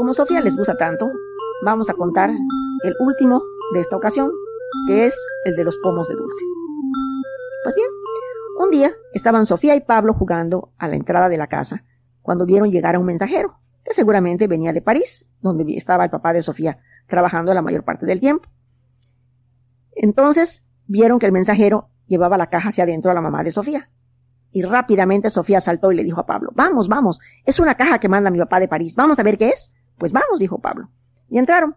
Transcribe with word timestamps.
como 0.00 0.14
Sofía 0.14 0.40
les 0.40 0.56
gusta 0.56 0.78
tanto, 0.78 1.10
vamos 1.62 1.90
a 1.90 1.92
contar 1.92 2.30
el 2.30 2.94
último 3.00 3.42
de 3.74 3.80
esta 3.80 3.96
ocasión, 3.96 4.30
que 4.86 5.04
es 5.04 5.14
el 5.44 5.56
de 5.56 5.62
los 5.62 5.76
pomos 5.76 6.08
de 6.08 6.14
dulce. 6.14 6.42
Pues 7.62 7.74
bien, 7.74 7.88
un 8.60 8.70
día 8.70 8.94
estaban 9.12 9.44
Sofía 9.44 9.74
y 9.74 9.82
Pablo 9.82 10.14
jugando 10.14 10.72
a 10.78 10.88
la 10.88 10.96
entrada 10.96 11.28
de 11.28 11.36
la 11.36 11.48
casa 11.48 11.84
cuando 12.22 12.46
vieron 12.46 12.70
llegar 12.70 12.94
a 12.94 12.98
un 12.98 13.04
mensajero, 13.04 13.58
que 13.84 13.92
seguramente 13.92 14.46
venía 14.46 14.72
de 14.72 14.80
París, 14.80 15.28
donde 15.42 15.70
estaba 15.76 16.04
el 16.04 16.10
papá 16.10 16.32
de 16.32 16.40
Sofía 16.40 16.78
trabajando 17.06 17.52
la 17.52 17.60
mayor 17.60 17.84
parte 17.84 18.06
del 18.06 18.20
tiempo. 18.20 18.48
Entonces 19.94 20.64
vieron 20.86 21.18
que 21.18 21.26
el 21.26 21.32
mensajero 21.32 21.90
llevaba 22.06 22.38
la 22.38 22.48
caja 22.48 22.70
hacia 22.70 22.84
adentro 22.84 23.10
a 23.10 23.14
la 23.14 23.20
mamá 23.20 23.44
de 23.44 23.50
Sofía. 23.50 23.90
Y 24.50 24.62
rápidamente 24.62 25.28
Sofía 25.28 25.60
saltó 25.60 25.92
y 25.92 25.96
le 25.96 26.04
dijo 26.04 26.20
a 26.20 26.26
Pablo, 26.26 26.52
vamos, 26.54 26.88
vamos, 26.88 27.20
es 27.44 27.60
una 27.60 27.74
caja 27.74 28.00
que 28.00 28.08
manda 28.08 28.30
mi 28.30 28.38
papá 28.38 28.60
de 28.60 28.66
París, 28.66 28.96
vamos 28.96 29.20
a 29.20 29.22
ver 29.22 29.36
qué 29.36 29.50
es. 29.50 29.70
Pues 30.00 30.12
vamos, 30.12 30.40
dijo 30.40 30.58
Pablo. 30.58 30.90
Y 31.28 31.38
entraron. 31.38 31.76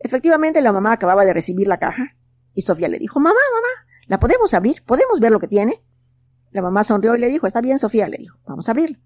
Efectivamente, 0.00 0.60
la 0.60 0.72
mamá 0.72 0.92
acababa 0.92 1.24
de 1.24 1.32
recibir 1.32 1.68
la 1.68 1.78
caja 1.78 2.16
y 2.52 2.62
Sofía 2.62 2.88
le 2.88 2.98
dijo, 2.98 3.20
mamá, 3.20 3.38
mamá, 3.54 3.88
¿la 4.08 4.18
podemos 4.18 4.52
abrir? 4.54 4.82
¿Podemos 4.84 5.20
ver 5.20 5.30
lo 5.30 5.38
que 5.38 5.46
tiene? 5.46 5.80
La 6.50 6.62
mamá 6.62 6.82
sonrió 6.82 7.14
y 7.14 7.20
le 7.20 7.28
dijo, 7.28 7.46
está 7.46 7.60
bien, 7.60 7.78
Sofía, 7.78 8.08
le 8.08 8.18
dijo, 8.18 8.36
vamos 8.44 8.68
a 8.68 8.72
abrirla. 8.72 8.98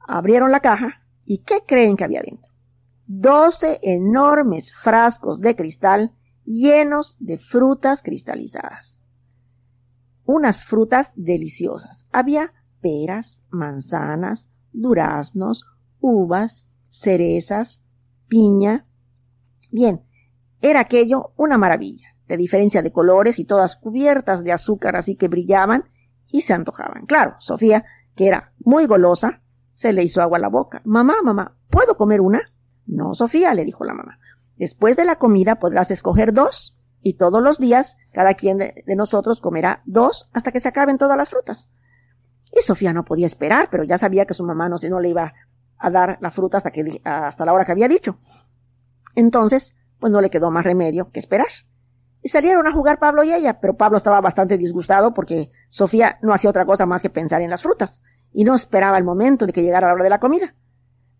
Abrieron 0.00 0.50
la 0.50 0.58
caja 0.58 1.06
y 1.24 1.44
¿qué 1.44 1.60
creen 1.64 1.96
que 1.96 2.02
había 2.02 2.22
dentro? 2.22 2.50
Doce 3.06 3.78
enormes 3.82 4.74
frascos 4.74 5.40
de 5.40 5.54
cristal 5.54 6.12
llenos 6.44 7.16
de 7.20 7.38
frutas 7.38 8.02
cristalizadas 8.02 9.06
unas 10.26 10.64
frutas 10.64 11.12
deliciosas. 11.16 12.06
Había 12.12 12.52
peras, 12.80 13.44
manzanas, 13.48 14.50
duraznos, 14.72 15.64
uvas, 16.00 16.65
cerezas, 16.90 17.82
piña. 18.28 18.86
Bien, 19.70 20.02
era 20.60 20.80
aquello 20.80 21.32
una 21.36 21.58
maravilla, 21.58 22.14
de 22.28 22.36
diferencia 22.36 22.82
de 22.82 22.92
colores 22.92 23.38
y 23.38 23.44
todas 23.44 23.76
cubiertas 23.76 24.44
de 24.44 24.52
azúcar 24.52 24.96
así 24.96 25.16
que 25.16 25.28
brillaban 25.28 25.84
y 26.28 26.42
se 26.42 26.54
antojaban. 26.54 27.06
Claro, 27.06 27.36
Sofía, 27.38 27.84
que 28.14 28.26
era 28.26 28.52
muy 28.58 28.86
golosa, 28.86 29.42
se 29.72 29.92
le 29.92 30.02
hizo 30.02 30.22
agua 30.22 30.38
a 30.38 30.40
la 30.40 30.48
boca. 30.48 30.80
Mamá, 30.84 31.16
mamá, 31.22 31.56
¿puedo 31.68 31.96
comer 31.96 32.20
una? 32.20 32.40
No, 32.86 33.14
Sofía, 33.14 33.52
le 33.54 33.64
dijo 33.64 33.84
la 33.84 33.94
mamá. 33.94 34.18
Después 34.56 34.96
de 34.96 35.04
la 35.04 35.16
comida 35.16 35.56
podrás 35.56 35.90
escoger 35.90 36.32
dos 36.32 36.76
y 37.02 37.14
todos 37.14 37.42
los 37.42 37.58
días 37.58 37.96
cada 38.12 38.34
quien 38.34 38.58
de, 38.58 38.82
nosotros 38.96 39.40
comerá 39.40 39.82
dos 39.84 40.30
hasta 40.32 40.50
que 40.50 40.60
se 40.60 40.68
acaben 40.68 40.98
todas 40.98 41.16
las 41.16 41.28
frutas. 41.28 41.70
Y 42.56 42.62
Sofía 42.62 42.92
no 42.92 43.04
podía 43.04 43.26
esperar, 43.26 43.68
pero 43.70 43.84
ya 43.84 43.98
sabía 43.98 44.24
que 44.24 44.34
su 44.34 44.44
mamá 44.44 44.68
no, 44.68 44.76
no 44.88 45.00
le 45.00 45.10
iba 45.10 45.34
a 45.78 45.90
dar 45.90 46.18
la 46.20 46.30
fruta 46.30 46.58
hasta, 46.58 46.70
que, 46.70 47.00
hasta 47.04 47.44
la 47.44 47.52
hora 47.52 47.64
que 47.64 47.72
había 47.72 47.88
dicho. 47.88 48.18
Entonces, 49.14 49.76
pues 49.98 50.12
no 50.12 50.20
le 50.20 50.30
quedó 50.30 50.50
más 50.50 50.64
remedio 50.64 51.10
que 51.10 51.18
esperar. 51.18 51.48
Y 52.22 52.28
salieron 52.28 52.66
a 52.66 52.72
jugar 52.72 52.98
Pablo 52.98 53.22
y 53.22 53.32
ella, 53.32 53.60
pero 53.60 53.76
Pablo 53.76 53.96
estaba 53.96 54.20
bastante 54.20 54.58
disgustado 54.58 55.14
porque 55.14 55.50
Sofía 55.68 56.18
no 56.22 56.32
hacía 56.32 56.50
otra 56.50 56.66
cosa 56.66 56.86
más 56.86 57.02
que 57.02 57.10
pensar 57.10 57.40
en 57.40 57.50
las 57.50 57.62
frutas, 57.62 58.02
y 58.32 58.44
no 58.44 58.54
esperaba 58.54 58.98
el 58.98 59.04
momento 59.04 59.46
de 59.46 59.52
que 59.52 59.62
llegara 59.62 59.86
la 59.86 59.94
hora 59.94 60.04
de 60.04 60.10
la 60.10 60.20
comida. 60.20 60.54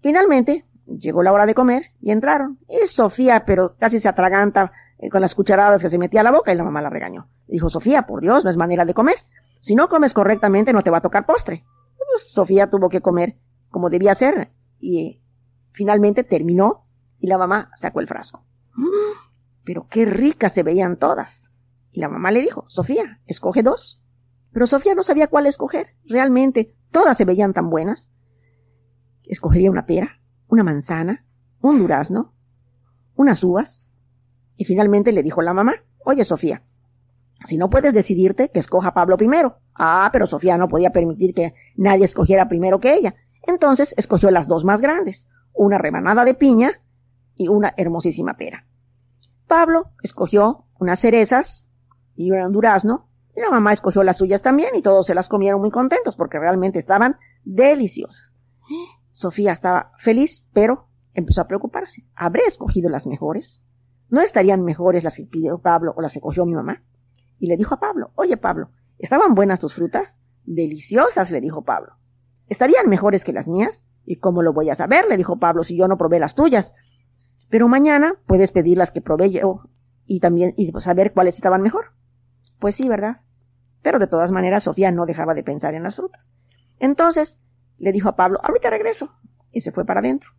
Finalmente, 0.01 0.67
llegó 0.87 1.23
la 1.23 1.33
hora 1.33 1.47
de 1.47 1.55
comer 1.55 1.83
y 2.01 2.11
entraron. 2.11 2.59
Y 2.69 2.87
Sofía, 2.87 3.45
pero 3.45 3.77
casi 3.79 4.01
se 4.01 4.09
atraganta 4.09 4.73
eh, 4.99 5.09
con 5.09 5.21
las 5.21 5.35
cucharadas 5.35 5.83
que 5.83 5.89
se 5.89 5.99
metía 5.99 6.21
a 6.21 6.25
la 6.25 6.33
boca 6.33 6.53
y 6.53 6.57
la 6.57 6.65
mamá 6.65 6.83
la 6.83 6.91
regañó. 6.91 7.29
dijo, 7.47 7.69
Sofía, 7.69 8.03
por 8.03 8.21
Dios, 8.21 8.45
no 8.45 8.51
es 8.51 8.57
manera 8.57 8.85
de 8.85 8.95
comer. 8.95 9.17
Si 9.61 9.75
no 9.75 9.89
comes 9.89 10.15
correctamente 10.15 10.73
no 10.73 10.83
te 10.83 10.91
va 10.91 10.99
a 10.99 11.03
tocar 11.03 11.27
postre. 11.27 11.65
Pues, 11.97 12.33
Sofía 12.33 12.69
tuvo 12.69 12.89
que 12.89 13.01
comer 13.01 13.37
como 13.77 13.91
debía 13.91 14.15
ser 14.15 14.53
y 14.81 15.21
finalmente 15.73 16.25
terminó 16.25 16.87
y 17.19 17.27
la 17.27 17.37
mamá 17.37 17.71
sacó 17.75 18.01
el 18.01 18.07
frasco. 18.07 18.43
Pero 19.65 19.87
qué 19.91 20.07
ricas 20.07 20.55
se 20.55 20.63
veían 20.63 20.97
todas. 20.97 21.53
Y 21.93 22.01
la 22.01 22.09
mamá 22.09 22.31
le 22.31 22.41
dijo, 22.41 22.65
Sofía, 22.69 23.21
escoge 23.27 23.63
dos. 23.63 24.03
Pero 24.51 24.67
Sofía 24.67 24.95
no 24.95 25.03
sabía 25.03 25.27
cuál 25.27 25.45
escoger. 25.45 25.89
Realmente, 26.07 26.75
todas 26.91 27.19
se 27.19 27.27
veían 27.27 27.53
tan 27.53 27.69
buenas. 27.69 28.15
Escogería 29.25 29.71
una 29.71 29.85
pera, 29.85 30.23
una 30.49 30.65
manzana, 30.65 31.27
un 31.61 31.79
durazno, 31.79 32.33
unas 33.15 33.45
uvas, 33.45 33.87
y 34.57 34.65
finalmente 34.65 35.13
le 35.13 35.23
dijo 35.23 35.43
la 35.43 35.53
mamá, 35.53 35.75
oye 36.03 36.25
Sofía, 36.25 36.63
si 37.45 37.59
no 37.59 37.69
puedes 37.69 37.93
decidirte, 37.93 38.51
que 38.51 38.59
escoja 38.59 38.95
Pablo 38.95 39.19
primero. 39.19 39.59
Ah, 39.75 40.09
pero 40.15 40.25
Sofía 40.25 40.57
no 40.57 40.67
podía 40.67 40.93
permitir 40.93 41.35
que 41.35 41.53
nadie 41.77 42.07
escogiera 42.07 42.49
primero 42.49 42.81
que 42.81 42.95
ella. 42.95 43.17
Entonces 43.47 43.95
escogió 43.97 44.31
las 44.31 44.49
dos 44.49 44.65
más 44.65 44.81
grandes, 44.81 45.29
una 45.53 45.79
rebanada 45.79 46.25
de 46.25 46.35
piña 46.35 46.81
y 47.35 47.49
una 47.49 47.75
hermosísima 47.77 48.35
pera. 48.37 48.67
Pablo 49.47 49.91
escogió 50.03 50.65
unas 50.79 50.99
cerezas 50.99 51.71
y 52.17 52.31
un 52.31 52.53
durazno, 52.53 53.09
y 53.35 53.41
la 53.41 53.51
mamá 53.51 53.73
escogió 53.73 54.03
las 54.03 54.17
suyas 54.17 54.43
también, 54.43 54.75
y 54.75 54.83
todos 54.83 55.07
se 55.07 55.15
las 55.15 55.29
comieron 55.29 55.61
muy 55.61 55.71
contentos 55.71 56.17
porque 56.17 56.39
realmente 56.39 56.79
estaban 56.79 57.17
deliciosas. 57.45 58.33
Sofía 59.11 59.53
estaba 59.53 59.93
feliz, 59.99 60.47
pero 60.53 60.89
empezó 61.15 61.43
a 61.43 61.47
preocuparse. 61.47 62.07
¿Habré 62.15 62.43
escogido 62.47 62.89
las 62.89 63.07
mejores? 63.07 63.65
¿No 64.09 64.21
estarían 64.21 64.63
mejores 64.63 65.05
las 65.05 65.17
que 65.17 65.27
pidió 65.27 65.59
Pablo 65.59 65.93
o 65.97 66.01
las 66.01 66.15
que 66.15 66.21
cogió 66.21 66.47
mi 66.47 66.55
mamá? 66.55 66.83
Y 67.39 67.47
le 67.47 67.57
dijo 67.57 67.75
a 67.75 67.81
Pablo, 67.81 68.13
oye 68.15 68.37
Pablo, 68.37 68.71
¿estaban 68.99 69.35
buenas 69.35 69.61
tus 69.61 69.75
frutas? 69.75 70.21
Deliciosas, 70.45 71.31
le 71.31 71.41
dijo 71.41 71.63
Pablo. 71.63 71.95
¿Estarían 72.49 72.89
mejores 72.89 73.25
que 73.25 73.33
las 73.33 73.49
mías? 73.49 73.89
¿Y 74.05 74.17
cómo 74.17 74.43
lo 74.43 74.53
voy 74.53 74.71
a 74.71 74.75
saber? 74.75 75.07
le 75.09 75.17
dijo 75.17 75.39
Pablo, 75.39 75.63
si 75.63 75.77
yo 75.77 75.89
no 75.89 75.99
probé 75.99 76.19
las 76.19 76.35
tuyas. 76.35 76.75
Pero 77.49 77.69
mañana 77.69 78.15
puedes 78.27 78.53
pedir 78.53 78.79
las 78.79 78.91
que 78.91 79.01
probé 79.01 79.31
yo 79.31 79.69
y 80.07 80.21
también 80.21 80.55
y 80.57 80.71
saber 80.81 81.13
cuáles 81.13 81.37
estaban 81.37 81.63
mejor. 81.63 81.93
Pues 82.59 82.75
sí, 82.75 82.89
¿verdad? 82.89 83.21
Pero 83.83 83.99
de 83.99 84.07
todas 84.07 84.33
maneras 84.33 84.65
Sofía 84.65 84.91
no 84.91 85.07
dejaba 85.07 85.35
de 85.35 85.43
pensar 85.43 85.75
en 85.75 85.83
las 85.83 85.97
frutas. 85.97 86.35
Entonces 86.79 87.41
le 87.79 87.93
dijo 87.93 88.09
a 88.09 88.17
Pablo, 88.17 88.39
ahorita 88.43 88.71
regreso. 88.71 89.13
Y 89.53 89.61
se 89.61 89.73
fue 89.73 89.85
para 89.85 90.01
adentro. 90.01 90.31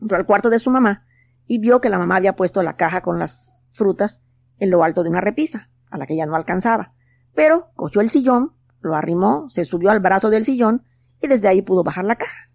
Entró 0.00 0.16
al 0.16 0.26
cuarto 0.26 0.50
de 0.50 0.58
su 0.58 0.70
mamá 0.70 1.06
y 1.46 1.58
vio 1.58 1.80
que 1.80 1.88
la 1.88 1.98
mamá 1.98 2.16
había 2.16 2.36
puesto 2.36 2.62
la 2.62 2.76
caja 2.76 3.02
con 3.02 3.18
las 3.18 3.54
frutas 3.72 4.22
en 4.58 4.70
lo 4.70 4.84
alto 4.84 5.02
de 5.02 5.10
una 5.10 5.20
repisa, 5.20 5.70
a 5.90 5.98
la 5.98 6.06
que 6.06 6.16
ya 6.16 6.26
no 6.26 6.36
alcanzaba. 6.36 6.92
Pero 7.34 7.68
cogió 7.74 8.00
el 8.00 8.10
sillón, 8.10 8.52
lo 8.80 8.94
arrimó, 8.94 9.48
se 9.48 9.64
subió 9.64 9.90
al 9.90 10.00
brazo 10.00 10.30
del 10.30 10.44
sillón 10.44 10.84
y 11.22 11.28
desde 11.28 11.48
ahí 11.48 11.62
pudo 11.62 11.84
bajar 11.84 12.04
la 12.04 12.16
caja. 12.16 12.50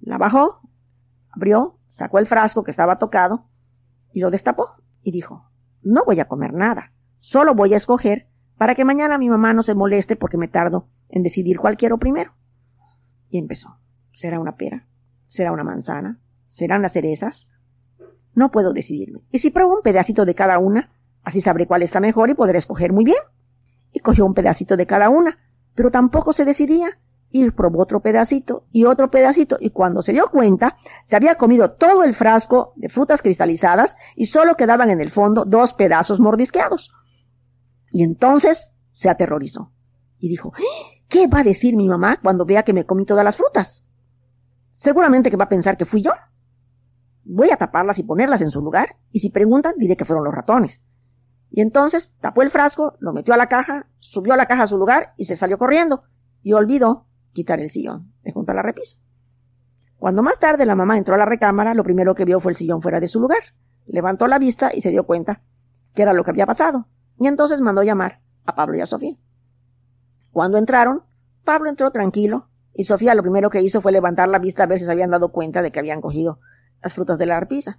La 0.00 0.18
bajó, 0.18 0.60
abrió, 1.30 1.78
sacó 1.88 2.18
el 2.18 2.26
frasco 2.26 2.64
que 2.64 2.70
estaba 2.70 2.98
tocado 2.98 3.46
y 4.12 4.20
lo 4.20 4.30
destapó 4.30 4.76
y 5.02 5.12
dijo, 5.12 5.48
no 5.82 6.04
voy 6.04 6.20
a 6.20 6.28
comer 6.28 6.52
nada, 6.52 6.92
solo 7.20 7.54
voy 7.54 7.72
a 7.72 7.78
escoger 7.78 8.28
para 8.56 8.74
que 8.74 8.84
mañana 8.84 9.18
mi 9.18 9.28
mamá 9.28 9.52
no 9.52 9.62
se 9.62 9.74
moleste 9.74 10.16
porque 10.16 10.36
me 10.36 10.48
tardo 10.48 10.88
en 11.08 11.22
decidir 11.22 11.58
cuál 11.58 11.76
quiero 11.76 11.98
primero. 11.98 12.32
Y 13.28 13.38
empezó. 13.38 13.78
¿Será 14.12 14.38
una 14.38 14.56
pera? 14.56 14.86
¿Será 15.26 15.52
una 15.52 15.64
manzana? 15.64 16.20
¿Serán 16.46 16.82
las 16.82 16.92
cerezas? 16.92 17.50
No 18.34 18.50
puedo 18.50 18.72
decidirme. 18.72 19.22
¿Y 19.30 19.38
si 19.38 19.50
pruebo 19.50 19.76
un 19.76 19.82
pedacito 19.82 20.24
de 20.24 20.34
cada 20.34 20.58
una? 20.58 20.90
Así 21.22 21.40
sabré 21.40 21.66
cuál 21.66 21.82
está 21.82 22.00
mejor 22.00 22.30
y 22.30 22.34
podré 22.34 22.58
escoger 22.58 22.92
muy 22.92 23.04
bien. 23.04 23.18
Y 23.92 24.00
cogió 24.00 24.24
un 24.26 24.34
pedacito 24.34 24.76
de 24.76 24.86
cada 24.86 25.08
una, 25.08 25.38
pero 25.74 25.90
tampoco 25.90 26.32
se 26.32 26.44
decidía. 26.44 26.98
Y 27.36 27.50
probó 27.50 27.82
otro 27.82 27.98
pedacito 27.98 28.64
y 28.70 28.84
otro 28.84 29.10
pedacito, 29.10 29.56
y 29.58 29.70
cuando 29.70 30.02
se 30.02 30.12
dio 30.12 30.30
cuenta, 30.30 30.76
se 31.02 31.16
había 31.16 31.34
comido 31.34 31.72
todo 31.72 32.04
el 32.04 32.14
frasco 32.14 32.74
de 32.76 32.88
frutas 32.88 33.22
cristalizadas 33.22 33.96
y 34.14 34.26
solo 34.26 34.54
quedaban 34.54 34.88
en 34.88 35.00
el 35.00 35.10
fondo 35.10 35.44
dos 35.44 35.74
pedazos 35.74 36.20
mordisqueados. 36.20 36.92
Y 37.90 38.04
entonces 38.04 38.72
se 38.92 39.10
aterrorizó 39.10 39.72
y 40.20 40.28
dijo, 40.28 40.52
¿qué 41.08 41.26
va 41.26 41.40
a 41.40 41.42
decir 41.42 41.74
mi 41.74 41.88
mamá 41.88 42.20
cuando 42.22 42.44
vea 42.44 42.62
que 42.62 42.72
me 42.72 42.86
comí 42.86 43.04
todas 43.04 43.24
las 43.24 43.36
frutas? 43.36 43.84
Seguramente 44.72 45.28
que 45.28 45.36
va 45.36 45.46
a 45.46 45.48
pensar 45.48 45.76
que 45.76 45.86
fui 45.86 46.02
yo. 46.02 46.12
Voy 47.24 47.50
a 47.50 47.56
taparlas 47.56 47.98
y 47.98 48.04
ponerlas 48.04 48.42
en 48.42 48.50
su 48.50 48.60
lugar, 48.60 48.94
y 49.10 49.18
si 49.18 49.30
preguntan, 49.30 49.74
diré 49.76 49.96
que 49.96 50.04
fueron 50.04 50.24
los 50.24 50.36
ratones. 50.36 50.84
Y 51.50 51.62
entonces 51.62 52.14
tapó 52.20 52.42
el 52.42 52.50
frasco, 52.50 52.94
lo 53.00 53.12
metió 53.12 53.34
a 53.34 53.38
la 53.38 53.48
caja, 53.48 53.88
subió 53.98 54.34
a 54.34 54.36
la 54.36 54.46
caja 54.46 54.62
a 54.62 54.68
su 54.68 54.78
lugar 54.78 55.14
y 55.16 55.24
se 55.24 55.34
salió 55.34 55.58
corriendo, 55.58 56.04
y 56.40 56.52
olvidó 56.52 57.08
quitar 57.34 57.60
el 57.60 57.68
sillón 57.68 58.12
de 58.22 58.32
junto 58.32 58.52
a 58.52 58.54
la 58.54 58.62
repisa. 58.62 58.96
Cuando 59.98 60.22
más 60.22 60.38
tarde 60.38 60.64
la 60.64 60.74
mamá 60.74 60.96
entró 60.96 61.14
a 61.14 61.18
la 61.18 61.26
recámara, 61.26 61.74
lo 61.74 61.84
primero 61.84 62.14
que 62.14 62.24
vio 62.24 62.40
fue 62.40 62.52
el 62.52 62.56
sillón 62.56 62.80
fuera 62.80 63.00
de 63.00 63.06
su 63.06 63.20
lugar. 63.20 63.40
Levantó 63.86 64.26
la 64.26 64.38
vista 64.38 64.70
y 64.72 64.80
se 64.80 64.90
dio 64.90 65.04
cuenta 65.04 65.42
que 65.94 66.02
era 66.02 66.12
lo 66.12 66.24
que 66.24 66.30
había 66.30 66.46
pasado, 66.46 66.86
y 67.18 67.26
entonces 67.26 67.60
mandó 67.60 67.82
llamar 67.82 68.20
a 68.44 68.54
Pablo 68.54 68.76
y 68.76 68.80
a 68.80 68.86
Sofía. 68.86 69.16
Cuando 70.32 70.58
entraron, 70.58 71.02
Pablo 71.44 71.70
entró 71.70 71.90
tranquilo, 71.90 72.48
y 72.74 72.84
Sofía 72.84 73.14
lo 73.14 73.22
primero 73.22 73.50
que 73.50 73.62
hizo 73.62 73.80
fue 73.80 73.92
levantar 73.92 74.28
la 74.28 74.38
vista 74.38 74.64
a 74.64 74.66
ver 74.66 74.78
si 74.78 74.84
se 74.84 74.90
habían 74.90 75.10
dado 75.10 75.30
cuenta 75.30 75.62
de 75.62 75.70
que 75.70 75.78
habían 75.78 76.00
cogido 76.00 76.40
las 76.82 76.92
frutas 76.92 77.18
de 77.18 77.26
la 77.26 77.36
arpisa. 77.36 77.78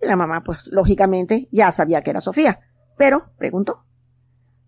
Y 0.00 0.06
la 0.06 0.16
mamá, 0.16 0.42
pues 0.44 0.68
lógicamente, 0.70 1.48
ya 1.50 1.70
sabía 1.70 2.02
que 2.02 2.10
era 2.10 2.20
Sofía, 2.20 2.60
pero 2.98 3.30
preguntó, 3.38 3.84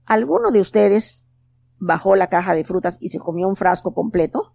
¿alguno 0.06 0.50
de 0.50 0.60
ustedes 0.60 1.27
bajó 1.78 2.16
la 2.16 2.28
caja 2.28 2.54
de 2.54 2.64
frutas 2.64 2.98
y 3.00 3.08
se 3.08 3.18
comió 3.18 3.48
un 3.48 3.56
frasco 3.56 3.94
completo? 3.94 4.54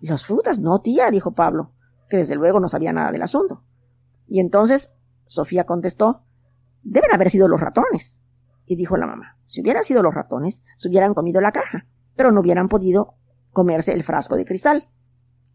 Las 0.00 0.24
frutas, 0.24 0.58
no, 0.58 0.80
tía, 0.80 1.10
dijo 1.10 1.32
Pablo. 1.32 1.72
que 2.08 2.18
desde 2.18 2.36
luego 2.36 2.60
no 2.60 2.68
sabía 2.68 2.92
nada 2.92 3.10
del 3.10 3.22
asunto. 3.22 3.64
Y 4.28 4.38
entonces 4.38 4.94
Sofía 5.26 5.64
contestó, 5.64 6.22
deben 6.82 7.12
haber 7.12 7.30
sido 7.30 7.48
los 7.48 7.60
ratones. 7.60 8.24
Y 8.64 8.76
dijo 8.76 8.96
la 8.96 9.06
mamá, 9.06 9.36
si 9.46 9.60
hubieran 9.60 9.82
sido 9.82 10.02
los 10.02 10.14
ratones, 10.14 10.64
se 10.76 10.88
hubieran 10.88 11.14
comido 11.14 11.40
la 11.40 11.52
caja, 11.52 11.86
pero 12.14 12.30
no 12.30 12.40
hubieran 12.40 12.68
podido 12.68 13.14
comerse 13.52 13.92
el 13.92 14.04
frasco 14.04 14.36
de 14.36 14.44
cristal. 14.44 14.88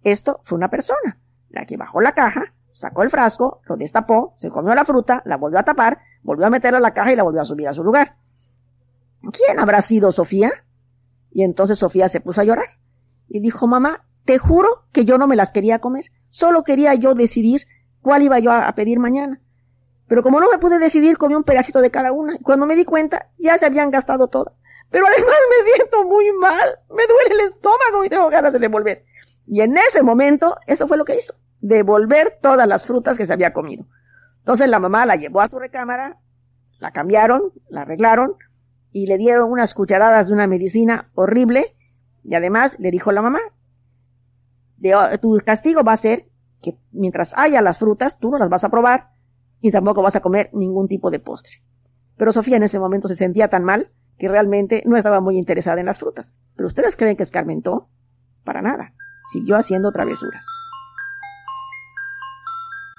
Esto 0.03 0.41
fue 0.43 0.57
una 0.57 0.69
persona, 0.69 1.19
la 1.49 1.65
que 1.65 1.77
bajó 1.77 2.01
la 2.01 2.13
caja, 2.13 2.53
sacó 2.71 3.03
el 3.03 3.09
frasco, 3.09 3.61
lo 3.65 3.77
destapó, 3.77 4.33
se 4.35 4.49
comió 4.49 4.73
la 4.73 4.85
fruta, 4.85 5.21
la 5.25 5.37
volvió 5.37 5.59
a 5.59 5.63
tapar, 5.63 5.99
volvió 6.23 6.47
a 6.47 6.49
meterla 6.49 6.79
a 6.79 6.81
la 6.81 6.93
caja 6.93 7.11
y 7.11 7.15
la 7.15 7.23
volvió 7.23 7.41
a 7.41 7.45
subir 7.45 7.67
a 7.67 7.73
su 7.73 7.83
lugar. 7.83 8.17
¿Quién 9.31 9.59
habrá 9.59 9.81
sido 9.81 10.11
Sofía? 10.11 10.51
Y 11.31 11.43
entonces 11.43 11.79
Sofía 11.79 12.07
se 12.07 12.21
puso 12.21 12.41
a 12.41 12.43
llorar 12.43 12.67
y 13.27 13.39
dijo, 13.39 13.67
mamá, 13.67 14.05
te 14.25 14.37
juro 14.37 14.85
que 14.91 15.05
yo 15.05 15.17
no 15.17 15.27
me 15.27 15.35
las 15.35 15.51
quería 15.51 15.79
comer, 15.79 16.05
solo 16.29 16.63
quería 16.63 16.93
yo 16.95 17.13
decidir 17.13 17.61
cuál 18.01 18.23
iba 18.23 18.39
yo 18.39 18.51
a 18.51 18.73
pedir 18.73 18.99
mañana. 18.99 19.39
Pero 20.07 20.23
como 20.23 20.41
no 20.41 20.49
me 20.51 20.57
pude 20.57 20.77
decidir, 20.79 21.17
comí 21.17 21.35
un 21.35 21.43
pedacito 21.43 21.79
de 21.79 21.89
cada 21.89 22.11
una. 22.11 22.37
Cuando 22.43 22.65
me 22.65 22.75
di 22.75 22.83
cuenta, 22.83 23.29
ya 23.37 23.57
se 23.57 23.65
habían 23.65 23.91
gastado 23.91 24.27
todas. 24.27 24.53
Pero 24.89 25.05
además 25.07 25.35
me 25.57 25.63
siento 25.63 26.03
muy 26.03 26.31
mal, 26.33 26.79
me 26.89 27.07
duele 27.07 27.35
el 27.35 27.39
estómago 27.41 28.03
y 28.03 28.09
tengo 28.09 28.29
ganas 28.29 28.51
de 28.51 28.59
devolver. 28.59 29.05
Y 29.47 29.61
en 29.61 29.77
ese 29.77 30.03
momento, 30.03 30.57
eso 30.67 30.85
fue 30.85 30.97
lo 30.97 31.05
que 31.05 31.15
hizo, 31.15 31.35
devolver 31.61 32.39
todas 32.41 32.67
las 32.67 32.85
frutas 32.85 33.17
que 33.17 33.25
se 33.25 33.31
había 33.31 33.53
comido. 33.53 33.85
Entonces 34.39 34.67
la 34.67 34.79
mamá 34.79 35.05
la 35.05 35.15
llevó 35.15 35.39
a 35.39 35.47
su 35.47 35.59
recámara, 35.59 36.19
la 36.79 36.91
cambiaron, 36.91 37.53
la 37.69 37.83
arreglaron 37.83 38.35
y 38.91 39.07
le 39.07 39.17
dieron 39.17 39.51
unas 39.51 39.73
cucharadas 39.73 40.27
de 40.27 40.33
una 40.33 40.47
medicina 40.47 41.09
horrible 41.15 41.75
y 42.23 42.35
además 42.35 42.77
le 42.79 42.91
dijo 42.91 43.11
la 43.11 43.21
mamá, 43.21 43.39
tu 45.21 45.37
castigo 45.45 45.83
va 45.83 45.93
a 45.93 45.97
ser 45.97 46.27
que 46.61 46.77
mientras 46.91 47.37
haya 47.37 47.61
las 47.61 47.77
frutas, 47.77 48.19
tú 48.19 48.29
no 48.29 48.37
las 48.37 48.49
vas 48.49 48.63
a 48.63 48.69
probar 48.69 49.11
y 49.61 49.71
tampoco 49.71 50.01
vas 50.01 50.15
a 50.15 50.21
comer 50.21 50.49
ningún 50.53 50.87
tipo 50.87 51.09
de 51.11 51.19
postre. 51.19 51.63
Pero 52.17 52.31
Sofía 52.31 52.57
en 52.57 52.63
ese 52.63 52.79
momento 52.79 53.07
se 53.07 53.15
sentía 53.15 53.47
tan 53.47 53.63
mal 53.63 53.91
que 54.17 54.27
realmente 54.27 54.83
no 54.85 54.97
estaba 54.97 55.21
muy 55.21 55.37
interesada 55.37 55.79
en 55.79 55.87
las 55.87 55.99
frutas. 55.99 56.39
¿Pero 56.55 56.67
ustedes 56.67 56.95
creen 56.95 57.17
que 57.17 57.23
escarmentó? 57.23 57.89
Para 58.43 58.61
nada. 58.61 58.93
Siguió 59.31 59.55
haciendo 59.55 59.91
travesuras. 59.91 60.45